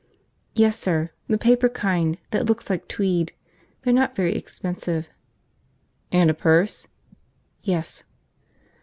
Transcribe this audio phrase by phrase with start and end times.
[0.55, 3.33] "Yes, sir, the paper kind that looks like tweed.
[3.83, 5.07] They're not very expensive."
[6.11, 6.87] "And a purse?"
[7.61, 8.03] "Yes."